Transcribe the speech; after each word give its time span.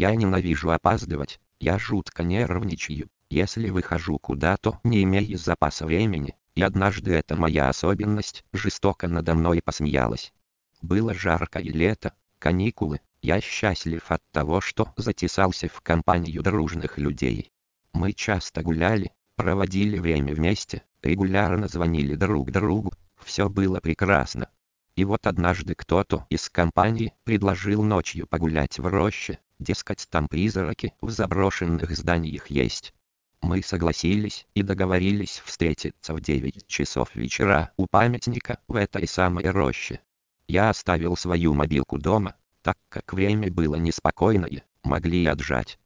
Я 0.00 0.14
ненавижу 0.14 0.70
опаздывать, 0.70 1.40
я 1.58 1.78
жутко 1.78 2.22
нервничаю, 2.22 3.10
если 3.28 3.68
выхожу 3.68 4.18
куда-то, 4.18 4.80
не 4.82 5.02
имея 5.02 5.36
запаса 5.36 5.84
времени, 5.84 6.36
и 6.54 6.62
однажды 6.62 7.12
эта 7.12 7.36
моя 7.36 7.68
особенность 7.68 8.42
жестоко 8.54 9.08
надо 9.08 9.34
мной 9.34 9.60
посмеялась. 9.62 10.32
Было 10.80 11.12
жаркое 11.12 11.64
лето, 11.64 12.14
каникулы, 12.38 13.02
я 13.20 13.42
счастлив 13.42 14.10
от 14.10 14.22
того, 14.32 14.62
что 14.62 14.90
затесался 14.96 15.68
в 15.68 15.82
компанию 15.82 16.42
дружных 16.42 16.96
людей. 16.96 17.52
Мы 17.92 18.14
часто 18.14 18.62
гуляли, 18.62 19.12
проводили 19.36 19.98
время 19.98 20.34
вместе, 20.34 20.82
регулярно 21.02 21.68
звонили 21.68 22.14
друг 22.14 22.50
другу, 22.50 22.94
все 23.22 23.50
было 23.50 23.80
прекрасно. 23.80 24.48
И 24.96 25.04
вот 25.04 25.26
однажды 25.26 25.74
кто-то 25.74 26.24
из 26.30 26.48
компании 26.48 27.12
предложил 27.24 27.82
ночью 27.82 28.26
погулять 28.26 28.78
в 28.78 28.86
роще, 28.86 29.40
дескать 29.60 30.08
там 30.10 30.26
призраки 30.26 30.94
в 31.00 31.10
заброшенных 31.10 31.96
зданиях 31.96 32.48
есть. 32.50 32.92
Мы 33.42 33.62
согласились 33.62 34.46
и 34.54 34.62
договорились 34.62 35.40
встретиться 35.44 36.14
в 36.14 36.20
9 36.20 36.66
часов 36.66 37.14
вечера 37.14 37.70
у 37.76 37.86
памятника 37.86 38.58
в 38.68 38.76
этой 38.76 39.06
самой 39.06 39.48
роще. 39.50 40.00
Я 40.48 40.70
оставил 40.70 41.16
свою 41.16 41.54
мобилку 41.54 41.98
дома, 41.98 42.34
так 42.62 42.76
как 42.88 43.12
время 43.12 43.50
было 43.50 43.76
неспокойное, 43.76 44.64
могли 44.82 45.24
отжать. 45.26 45.78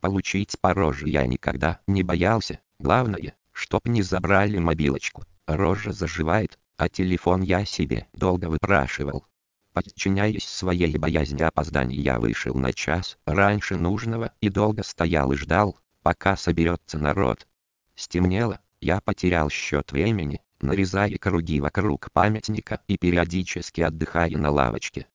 Получить 0.00 0.58
по 0.60 0.74
роже 0.74 1.08
я 1.08 1.26
никогда 1.26 1.80
не 1.86 2.02
боялся, 2.02 2.60
главное, 2.78 3.34
чтоб 3.52 3.86
не 3.86 4.02
забрали 4.02 4.58
мобилочку, 4.58 5.24
рожа 5.46 5.92
заживает, 5.92 6.58
а 6.76 6.88
телефон 6.88 7.42
я 7.42 7.64
себе 7.64 8.06
долго 8.12 8.46
выпрашивал. 8.46 9.26
Подчиняясь 9.72 10.46
своей 10.46 10.98
боязни 10.98 11.42
опозданий 11.42 11.98
я 11.98 12.20
вышел 12.20 12.54
на 12.54 12.74
час 12.74 13.16
раньше 13.24 13.76
нужного 13.76 14.32
и 14.42 14.50
долго 14.50 14.82
стоял 14.82 15.32
и 15.32 15.36
ждал, 15.36 15.78
пока 16.02 16.36
соберется 16.36 16.98
народ. 16.98 17.46
Стемнело, 17.94 18.60
я 18.82 19.00
потерял 19.00 19.48
счет 19.48 19.92
времени, 19.92 20.42
нарезая 20.60 21.16
круги 21.16 21.58
вокруг 21.58 22.10
памятника 22.12 22.80
и 22.86 22.98
периодически 22.98 23.80
отдыхая 23.80 24.36
на 24.36 24.50
лавочке. 24.50 25.06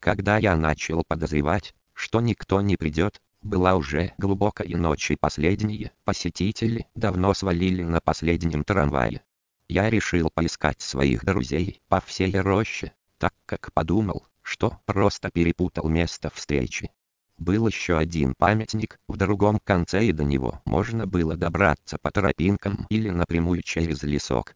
Когда 0.00 0.38
я 0.38 0.56
начал 0.56 1.04
подозревать, 1.06 1.74
что 1.92 2.20
никто 2.20 2.60
не 2.62 2.76
придет, 2.76 3.20
была 3.42 3.74
уже 3.74 4.14
глубокая 4.16 4.76
ночь 4.76 5.10
и 5.10 5.16
последние 5.16 5.92
посетители 6.04 6.86
давно 6.94 7.34
свалили 7.34 7.82
на 7.82 8.00
последнем 8.00 8.64
трамвае. 8.64 9.22
Я 9.68 9.90
решил 9.90 10.30
поискать 10.30 10.80
своих 10.80 11.24
друзей 11.24 11.82
по 11.88 12.00
всей 12.00 12.38
роще, 12.40 12.92
так 13.18 13.34
как 13.46 13.72
подумал, 13.72 14.26
что 14.42 14.78
просто 14.84 15.30
перепутал 15.30 15.88
место 15.88 16.30
встречи. 16.30 16.90
Был 17.38 17.66
еще 17.66 17.98
один 17.98 18.34
памятник 18.34 18.98
в 19.08 19.16
другом 19.16 19.60
конце 19.62 20.06
и 20.06 20.12
до 20.12 20.24
него 20.24 20.62
можно 20.64 21.06
было 21.06 21.36
добраться 21.36 21.98
по 21.98 22.10
тропинкам 22.10 22.86
или 22.88 23.10
напрямую 23.10 23.62
через 23.62 24.02
лесок. 24.02 24.54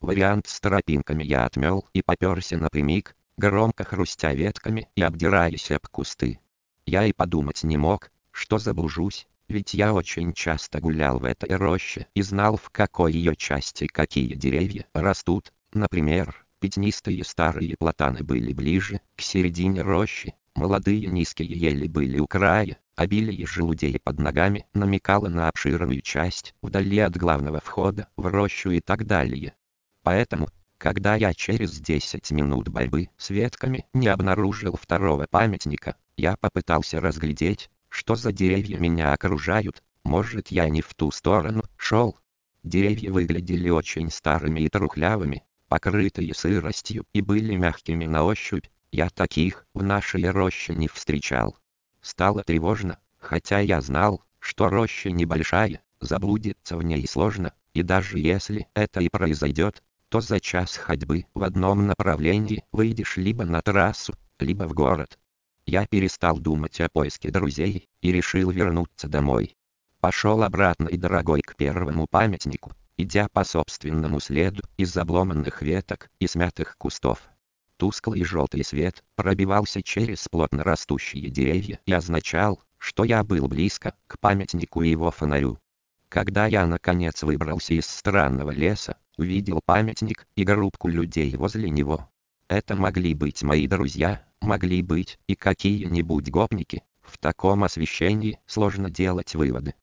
Вариант 0.00 0.46
с 0.46 0.60
тропинками 0.60 1.24
я 1.24 1.44
отмел 1.44 1.88
и 1.92 2.02
поперся 2.02 2.56
напрямик, 2.56 3.16
громко 3.36 3.84
хрустя 3.84 4.32
ветками 4.32 4.88
и 4.94 5.02
обдираясь 5.02 5.70
об 5.72 5.88
кусты. 5.88 6.38
Я 6.86 7.04
и 7.04 7.12
подумать 7.12 7.64
не 7.64 7.76
мог, 7.76 8.10
что 8.30 8.58
заблужусь, 8.58 9.26
ведь 9.48 9.74
я 9.74 9.92
очень 9.92 10.32
часто 10.32 10.80
гулял 10.80 11.18
в 11.18 11.24
этой 11.24 11.56
роще 11.56 12.06
и 12.14 12.22
знал 12.22 12.56
в 12.56 12.70
какой 12.70 13.12
ее 13.12 13.34
части 13.34 13.88
какие 13.88 14.34
деревья 14.34 14.86
растут, 14.94 15.52
например, 15.72 16.46
пятнистые 16.60 17.24
старые 17.24 17.76
платаны 17.76 18.22
были 18.22 18.52
ближе 18.52 19.00
к 19.16 19.22
середине 19.22 19.82
рощи, 19.82 20.34
Молодые 20.56 21.06
низкие 21.06 21.48
ели 21.48 21.86
были 21.86 22.18
у 22.18 22.26
края, 22.26 22.76
обилие 22.96 23.46
желудей 23.46 23.98
под 24.00 24.18
ногами 24.18 24.66
намекало 24.74 25.28
на 25.28 25.48
обширную 25.48 26.02
часть 26.02 26.54
вдали 26.60 26.98
от 26.98 27.16
главного 27.16 27.60
входа 27.60 28.08
в 28.16 28.26
рощу 28.26 28.70
и 28.70 28.80
так 28.80 29.06
далее. 29.06 29.54
Поэтому, 30.02 30.48
когда 30.76 31.14
я 31.14 31.32
через 31.34 31.78
10 31.80 32.30
минут 32.32 32.68
борьбы 32.68 33.10
с 33.16 33.30
ветками 33.30 33.86
не 33.94 34.08
обнаружил 34.08 34.76
второго 34.76 35.26
памятника, 35.30 35.96
я 36.16 36.36
попытался 36.36 37.00
разглядеть, 37.00 37.70
что 37.88 38.16
за 38.16 38.32
деревья 38.32 38.78
меня 38.78 39.12
окружают, 39.12 39.82
может 40.02 40.48
я 40.48 40.68
не 40.68 40.82
в 40.82 40.92
ту 40.94 41.12
сторону 41.12 41.62
шел. 41.76 42.18
Деревья 42.64 43.12
выглядели 43.12 43.70
очень 43.70 44.10
старыми 44.10 44.60
и 44.60 44.68
трухлявыми, 44.68 45.44
покрытые 45.70 46.34
сыростью 46.34 47.06
и 47.12 47.20
были 47.20 47.54
мягкими 47.54 48.04
на 48.04 48.24
ощупь, 48.24 48.66
я 48.90 49.08
таких 49.08 49.66
в 49.72 49.84
нашей 49.84 50.28
роще 50.28 50.74
не 50.74 50.88
встречал. 50.88 51.56
Стало 52.02 52.42
тревожно, 52.42 52.98
хотя 53.18 53.60
я 53.60 53.80
знал, 53.80 54.24
что 54.40 54.68
роща 54.68 55.12
небольшая, 55.12 55.80
заблудиться 56.00 56.76
в 56.76 56.82
ней 56.82 57.06
сложно, 57.06 57.54
и 57.72 57.84
даже 57.84 58.18
если 58.18 58.66
это 58.74 59.00
и 59.00 59.08
произойдет, 59.08 59.80
то 60.08 60.20
за 60.20 60.40
час 60.40 60.76
ходьбы 60.76 61.26
в 61.34 61.44
одном 61.44 61.86
направлении 61.86 62.64
выйдешь 62.72 63.16
либо 63.16 63.44
на 63.44 63.62
трассу, 63.62 64.14
либо 64.40 64.64
в 64.64 64.74
город. 64.74 65.20
Я 65.66 65.86
перестал 65.86 66.40
думать 66.40 66.80
о 66.80 66.88
поиске 66.88 67.30
друзей 67.30 67.88
и 68.00 68.10
решил 68.10 68.50
вернуться 68.50 69.06
домой. 69.06 69.56
Пошел 70.00 70.42
обратно 70.42 70.88
и 70.88 70.96
дорогой 70.96 71.42
к 71.42 71.54
первому 71.54 72.08
памятнику, 72.08 72.72
идя 73.02 73.28
по 73.28 73.44
собственному 73.44 74.20
следу 74.20 74.62
из 74.76 74.96
обломанных 74.96 75.62
веток 75.62 76.10
и 76.18 76.26
смятых 76.26 76.76
кустов. 76.78 77.22
Тусклый 77.76 78.24
желтый 78.24 78.64
свет 78.64 79.02
пробивался 79.14 79.82
через 79.82 80.28
плотно 80.28 80.62
растущие 80.62 81.30
деревья 81.30 81.80
и 81.86 81.92
означал, 81.92 82.62
что 82.78 83.04
я 83.04 83.24
был 83.24 83.48
близко 83.48 83.94
к 84.06 84.18
памятнику 84.18 84.82
и 84.82 84.90
его 84.90 85.10
фонарю. 85.10 85.58
Когда 86.08 86.46
я 86.46 86.66
наконец 86.66 87.22
выбрался 87.22 87.74
из 87.74 87.86
странного 87.86 88.50
леса, 88.50 88.96
увидел 89.16 89.60
памятник 89.64 90.26
и 90.34 90.44
группку 90.44 90.88
людей 90.88 91.34
возле 91.36 91.70
него. 91.70 92.10
Это 92.48 92.74
могли 92.74 93.14
быть 93.14 93.42
мои 93.42 93.66
друзья, 93.66 94.26
могли 94.40 94.82
быть 94.82 95.18
и 95.26 95.36
какие-нибудь 95.36 96.30
гопники, 96.30 96.82
в 97.02 97.16
таком 97.18 97.64
освещении 97.64 98.40
сложно 98.46 98.90
делать 98.90 99.34
выводы. 99.34 99.74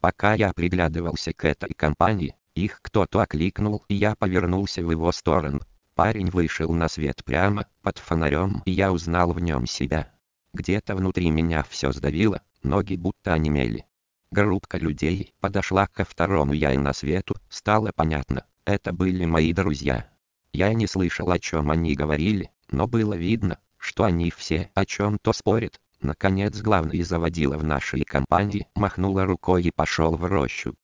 Пока 0.00 0.34
я 0.34 0.52
приглядывался 0.52 1.32
к 1.32 1.44
этой 1.44 1.72
компании, 1.74 2.34
их 2.54 2.80
кто-то 2.82 3.20
окликнул 3.20 3.84
и 3.88 3.94
я 3.94 4.14
повернулся 4.14 4.84
в 4.84 4.90
его 4.90 5.12
сторону. 5.12 5.60
Парень 5.94 6.30
вышел 6.30 6.72
на 6.72 6.88
свет 6.88 7.24
прямо 7.24 7.66
под 7.82 7.98
фонарем, 7.98 8.62
и 8.64 8.72
я 8.72 8.92
узнал 8.92 9.32
в 9.32 9.40
нем 9.40 9.66
себя. 9.66 10.12
Где-то 10.52 10.96
внутри 10.96 11.30
меня 11.30 11.64
все 11.68 11.92
сдавило, 11.92 12.42
ноги 12.62 12.96
будто 12.96 13.32
онемели. 13.32 13.86
Группка 14.30 14.78
людей 14.78 15.32
подошла 15.40 15.86
ко 15.86 16.04
второму 16.04 16.52
я 16.52 16.72
и 16.72 16.76
на 16.76 16.92
свету, 16.92 17.36
стало 17.48 17.92
понятно, 17.94 18.44
это 18.64 18.92
были 18.92 19.24
мои 19.24 19.52
друзья. 19.52 20.10
Я 20.52 20.72
не 20.74 20.86
слышал 20.86 21.30
о 21.30 21.38
чем 21.38 21.70
они 21.70 21.94
говорили, 21.94 22.50
но 22.70 22.86
было 22.86 23.14
видно, 23.14 23.58
что 23.76 24.04
они 24.04 24.30
все 24.30 24.70
о 24.74 24.84
чем-то 24.84 25.32
спорят. 25.32 25.80
Наконец 26.00 26.60
главный 26.60 27.02
заводила 27.02 27.56
в 27.56 27.64
нашей 27.64 28.04
компании, 28.04 28.66
махнула 28.74 29.24
рукой 29.26 29.62
и 29.64 29.70
пошел 29.70 30.16
в 30.16 30.24
рощу. 30.24 30.74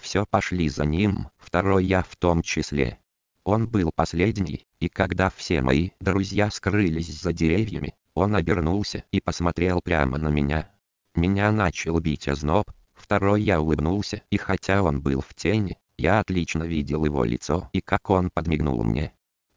Все 0.00 0.26
пошли 0.26 0.68
за 0.68 0.84
ним, 0.84 1.28
второй 1.38 1.84
я 1.84 2.02
в 2.02 2.16
том 2.16 2.42
числе. 2.42 2.98
Он 3.44 3.68
был 3.68 3.90
последний, 3.94 4.66
и 4.80 4.88
когда 4.88 5.30
все 5.30 5.60
мои 5.60 5.90
друзья 6.00 6.50
скрылись 6.50 7.20
за 7.20 7.32
деревьями, 7.32 7.94
он 8.14 8.34
обернулся 8.36 9.04
и 9.10 9.20
посмотрел 9.20 9.80
прямо 9.82 10.18
на 10.18 10.28
меня. 10.28 10.70
Меня 11.14 11.52
начал 11.52 11.98
бить 12.00 12.28
озноб, 12.28 12.70
второй 12.94 13.42
я 13.42 13.60
улыбнулся, 13.60 14.22
и 14.30 14.36
хотя 14.36 14.82
он 14.82 15.00
был 15.00 15.20
в 15.20 15.34
тени, 15.34 15.78
я 15.96 16.20
отлично 16.20 16.64
видел 16.64 17.04
его 17.04 17.24
лицо 17.24 17.68
и 17.72 17.80
как 17.80 18.10
он 18.10 18.30
подмигнул 18.30 18.82
мне. 18.82 19.12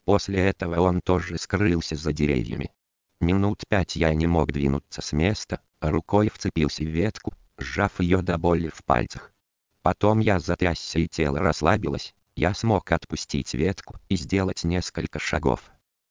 После 0.06 0.40
этого 0.40 0.80
он 0.82 1.02
тоже 1.02 1.38
скрылся 1.38 1.96
за 1.96 2.14
деревьями. 2.14 2.72
Минут 3.20 3.64
пять 3.68 3.96
я 3.96 4.14
не 4.14 4.28
мог 4.28 4.52
двинуться 4.52 5.02
с 5.02 5.12
места, 5.14 5.62
рукой 5.82 6.30
вцепился 6.30 6.84
в 6.84 6.88
ветку, 6.88 7.34
сжав 7.58 8.00
ее 8.00 8.22
до 8.22 8.38
боли 8.38 8.70
в 8.74 8.84
пальцах. 8.84 9.34
Потом 9.88 10.20
я 10.20 10.38
затрясся 10.40 11.00
и 11.00 11.08
тело 11.08 11.40
расслабилось, 11.40 12.14
я 12.36 12.54
смог 12.54 12.92
отпустить 12.92 13.54
ветку 13.54 13.96
и 14.10 14.18
сделать 14.18 14.66
несколько 14.66 15.18
шагов. 15.18 15.62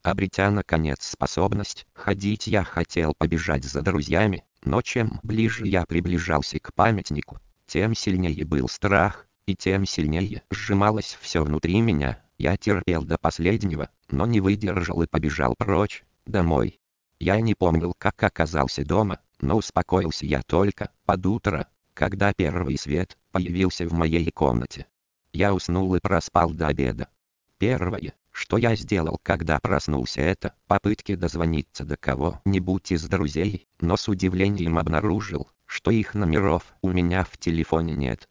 Обретя 0.03 0.51
наконец 0.51 1.05
способность 1.05 1.87
ходить, 1.93 2.47
я 2.47 2.65
хотел 2.65 3.13
побежать 3.13 3.65
за 3.65 3.83
друзьями, 3.83 4.45
но 4.65 4.81
чем 4.81 5.21
ближе 5.23 5.67
я 5.67 5.85
приближался 5.85 6.59
к 6.59 6.73
памятнику, 6.73 7.39
тем 7.67 7.95
сильнее 7.95 8.47
был 8.47 8.67
страх, 8.71 9.27
и 9.45 9.55
тем 9.55 9.85
сильнее 9.85 10.43
сжималось 10.51 11.19
все 11.21 11.45
внутри 11.45 11.79
меня. 11.83 12.25
Я 12.39 12.57
терпел 12.57 13.03
до 13.03 13.19
последнего, 13.19 13.91
но 14.09 14.25
не 14.25 14.41
выдержал 14.41 15.03
и 15.03 15.07
побежал 15.07 15.55
прочь, 15.55 16.03
домой. 16.25 16.81
Я 17.19 17.43
не 17.43 17.55
помнил, 17.55 17.93
как 17.99 18.23
оказался 18.23 18.87
дома, 18.87 19.21
но 19.43 19.59
успокоился 19.59 20.25
я 20.25 20.41
только 20.41 20.91
под 21.05 21.27
утро, 21.27 21.69
когда 21.97 22.35
первый 22.35 22.77
свет 22.77 23.17
появился 23.33 23.89
в 23.89 23.93
моей 23.95 24.31
комнате. 24.31 24.87
Я 25.33 25.55
уснул 25.55 25.95
и 25.95 25.99
проспал 25.99 26.51
до 26.51 26.67
обеда. 26.67 27.09
Первое, 27.57 28.13
что 28.33 28.59
я 28.59 28.77
сделал, 28.77 29.19
когда 29.23 29.59
проснулся, 29.59 30.21
это 30.21 30.53
попытки 30.67 31.15
дозвониться 31.15 31.87
до 31.87 31.97
кого-нибудь 31.97 32.93
из 32.93 33.09
друзей, 33.09 33.67
но 33.81 33.97
с 33.97 34.09
удивлением 34.09 34.77
обнаружил, 34.77 35.51
что 35.65 35.91
их 35.91 36.15
номеров 36.15 36.75
у 36.83 36.91
меня 36.91 37.25
в 37.25 37.39
телефоне 37.39 37.95
нет. 37.95 38.29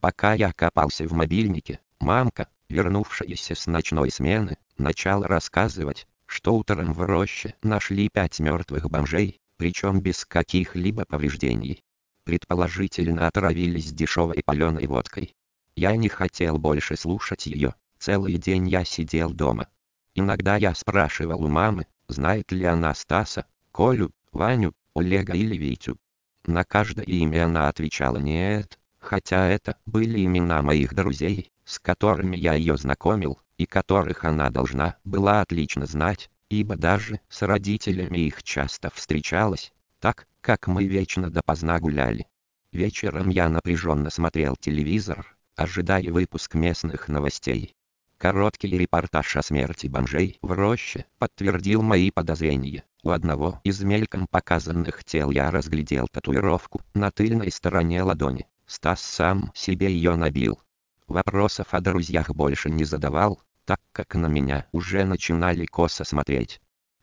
Пока 0.00 0.34
я 0.34 0.52
копался 0.52 1.08
в 1.08 1.12
мобильнике, 1.12 1.80
мамка, 1.98 2.48
вернувшаяся 2.68 3.54
с 3.54 3.66
ночной 3.66 4.10
смены, 4.10 4.58
начала 4.76 5.26
рассказывать, 5.26 6.06
что 6.26 6.54
утром 6.54 6.92
в 6.92 7.00
роще 7.00 7.54
нашли 7.62 8.10
пять 8.10 8.40
мертвых 8.40 8.90
бомжей, 8.90 9.40
причем 9.56 10.02
без 10.02 10.26
каких-либо 10.26 11.06
повреждений. 11.06 11.82
Предположительно 12.26 13.28
отравились 13.28 13.92
дешевой 13.92 14.42
паленой 14.44 14.88
водкой. 14.88 15.36
Я 15.76 15.94
не 15.94 16.08
хотел 16.08 16.58
больше 16.58 16.96
слушать 16.96 17.46
ее, 17.46 17.76
целый 18.00 18.36
день 18.36 18.68
я 18.68 18.84
сидел 18.84 19.32
дома. 19.32 19.68
Иногда 20.16 20.56
я 20.56 20.74
спрашивал 20.74 21.44
у 21.44 21.46
мамы, 21.46 21.86
знает 22.08 22.50
ли 22.50 22.64
она 22.64 22.92
Стаса, 22.94 23.46
Колю, 23.70 24.10
Ваню, 24.32 24.74
Олега 24.96 25.34
или 25.34 25.56
Витю. 25.56 25.98
На 26.46 26.64
каждое 26.64 27.04
имя 27.04 27.44
она 27.44 27.68
отвечала 27.68 28.16
нет, 28.16 28.80
хотя 28.98 29.46
это 29.46 29.76
были 29.86 30.24
имена 30.24 30.62
моих 30.62 30.94
друзей, 30.94 31.52
с 31.64 31.78
которыми 31.78 32.36
я 32.36 32.54
ее 32.54 32.76
знакомил, 32.76 33.38
и 33.56 33.66
которых 33.66 34.24
она 34.24 34.50
должна 34.50 34.96
была 35.04 35.42
отлично 35.42 35.86
знать, 35.86 36.28
ибо 36.48 36.74
даже 36.74 37.20
с 37.28 37.42
родителями 37.42 38.18
их 38.18 38.42
часто 38.42 38.90
встречалась, 38.92 39.72
так, 40.00 40.26
как 40.40 40.66
мы 40.66 40.86
вечно 40.86 41.30
допоздна 41.30 41.78
гуляли. 41.80 42.26
Вечером 42.72 43.30
я 43.30 43.48
напряженно 43.48 44.10
смотрел 44.10 44.56
телевизор, 44.56 45.36
ожидая 45.56 46.12
выпуск 46.12 46.54
местных 46.54 47.08
новостей. 47.08 47.74
Короткий 48.18 48.68
репортаж 48.68 49.36
о 49.36 49.42
смерти 49.42 49.88
бомжей 49.88 50.38
в 50.40 50.52
роще 50.52 51.04
подтвердил 51.18 51.82
мои 51.82 52.10
подозрения. 52.10 52.84
У 53.02 53.10
одного 53.10 53.60
из 53.62 53.82
мельком 53.82 54.26
показанных 54.26 55.04
тел 55.04 55.30
я 55.30 55.50
разглядел 55.50 56.08
татуировку 56.10 56.80
на 56.94 57.10
тыльной 57.10 57.52
стороне 57.52 58.02
ладони. 58.02 58.46
Стас 58.66 59.00
сам 59.00 59.52
себе 59.54 59.92
ее 59.92 60.16
набил. 60.16 60.60
Вопросов 61.06 61.68
о 61.72 61.80
друзьях 61.80 62.30
больше 62.30 62.68
не 62.68 62.84
задавал, 62.84 63.42
так 63.64 63.80
как 63.92 64.14
на 64.14 64.26
меня 64.26 64.66
уже 64.72 65.04
начинали 65.04 65.66
косо 65.66 66.04
смотреть. 66.04 66.60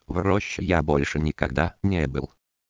В 0.07 0.17
роще 0.17 0.63
я 0.63 0.81
больше 0.81 1.19
никогда 1.19 1.75
не 1.83 2.07
был. 2.07 2.33